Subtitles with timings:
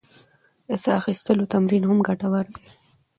[0.67, 2.65] د ساه اخیستلو تمرین هم ګټور دی.